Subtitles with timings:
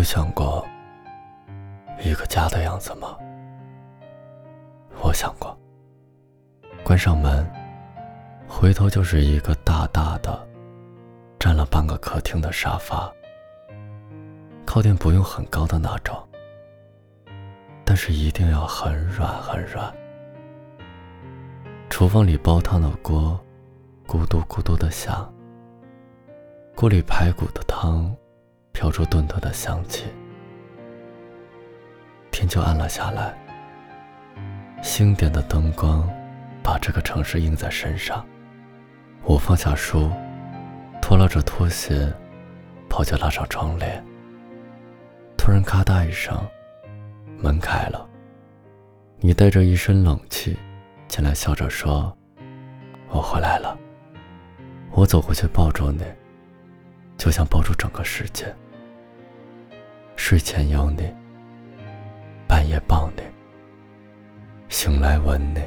[0.00, 0.66] 有想过
[2.02, 3.18] 一个家的样子吗？
[5.02, 5.54] 我想过。
[6.82, 7.46] 关上门，
[8.48, 10.48] 回头就是一个大大的、
[11.38, 13.12] 占了半个客厅的沙发，
[14.64, 16.16] 靠垫不用很高的那种，
[17.84, 19.94] 但是一定要很软很软。
[21.90, 23.38] 厨房里煲汤的锅，
[24.06, 25.30] 咕嘟咕嘟的响。
[26.74, 28.16] 锅里排骨的汤，
[28.72, 30.04] 飘出炖炖的香气。
[32.30, 33.34] 天就暗了下来，
[34.82, 36.08] 星点的灯光
[36.62, 38.24] 把这个城市映在身上。
[39.24, 40.10] 我放下书，
[41.02, 42.10] 脱了着拖鞋，
[42.88, 44.02] 跑去拉上窗帘。
[45.36, 46.34] 突然咔嗒一声，
[47.38, 48.08] 门开了。
[49.18, 50.56] 你带着一身冷气
[51.08, 52.16] 进来，笑着说
[53.10, 53.76] ：“我回来了。”
[54.92, 56.02] 我走过去抱住你。
[57.20, 58.46] 就像抱住整个世界。
[60.16, 61.12] 睡前有你，
[62.48, 63.22] 半夜抱你，
[64.70, 65.60] 醒来吻你。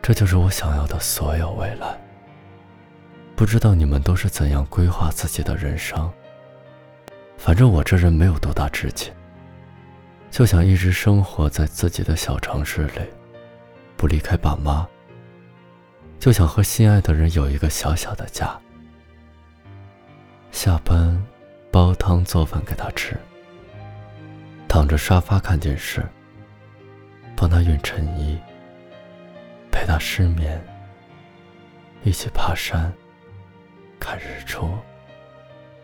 [0.00, 2.00] 这就是我想要的所有未来。
[3.34, 6.10] 不知道你们都是怎样规划自己的人生。
[7.36, 9.12] 反正我这人没有多大志气，
[10.30, 13.02] 就想一直生活在自己的小城市里，
[13.98, 14.88] 不离开爸妈。
[16.18, 18.58] 就想和心爱的人有一个小小的家。
[20.56, 21.22] 下班，
[21.70, 23.14] 煲汤做饭给他吃。
[24.66, 26.02] 躺着沙发看电视，
[27.36, 28.40] 帮他熨衬衣，
[29.70, 30.58] 陪他失眠。
[32.04, 32.90] 一起爬山，
[34.00, 34.70] 看日出，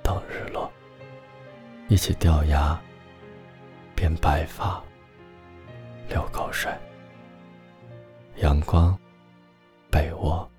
[0.02, 0.72] 等日落。
[1.88, 2.80] 一起掉牙，
[3.94, 4.82] 编白发，
[6.08, 6.72] 流口水。
[8.36, 8.98] 阳光，
[9.90, 10.50] 被窝。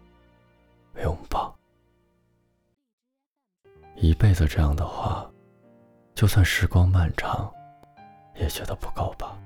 [4.03, 5.25] 一辈子这样的话，
[6.13, 7.49] 就算时光漫长，
[8.35, 9.39] 也觉得不够吧。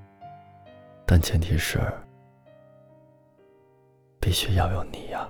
[1.06, 1.79] 但前提是，
[4.19, 5.29] 必须要有你呀。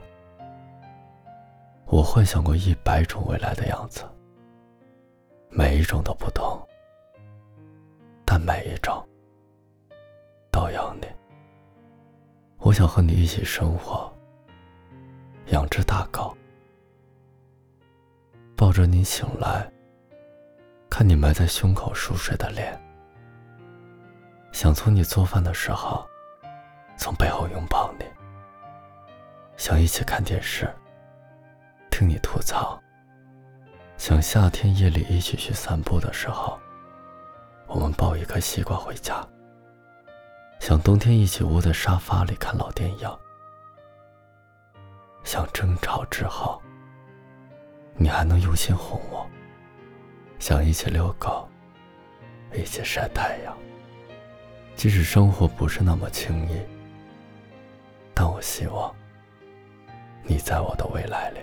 [1.87, 4.05] 我幻想过一百种未来的样子，
[5.49, 6.57] 每一种都不同，
[8.23, 9.05] 但每一种
[10.49, 11.07] 都有你。
[12.59, 14.09] 我想和你一起生活，
[15.47, 16.33] 养只大狗。
[18.67, 19.66] 抱着你醒来，
[20.89, 22.78] 看你埋在胸口熟睡的脸，
[24.51, 26.05] 想从你做饭的时候，
[26.97, 28.03] 从背后拥抱你，
[29.55, 30.69] 想一起看电视，
[31.89, 32.78] 听你吐槽，
[33.95, 36.59] 想夏天夜里一起去散步的时候，
[37.67, 39.25] 我们抱一颗西瓜回家，
[40.59, 43.17] 想冬天一起窝在沙发里看老电影，
[45.23, 46.61] 想争吵之后。
[48.00, 49.28] 你还能用心哄我，
[50.38, 51.50] 想一起遛狗，
[52.53, 53.58] 一起晒太阳。
[54.75, 56.62] 即使生活不是那么轻易，
[58.13, 58.96] 但我希望
[60.24, 61.40] 你在我的未来里，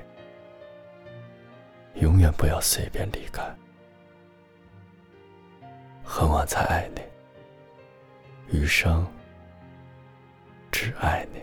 [2.01, 3.43] 永远不要随便离开。
[6.05, 7.03] 很晚才爱你，
[8.57, 9.05] 余生
[10.71, 11.34] 只爱你。